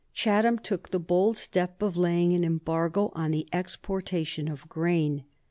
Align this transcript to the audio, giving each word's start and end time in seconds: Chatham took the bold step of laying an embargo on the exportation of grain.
Chatham 0.15 0.57
took 0.57 0.89
the 0.89 0.97
bold 0.97 1.37
step 1.37 1.83
of 1.83 1.95
laying 1.95 2.33
an 2.33 2.43
embargo 2.43 3.11
on 3.13 3.29
the 3.29 3.47
exportation 3.53 4.47
of 4.47 4.67
grain. 4.67 5.25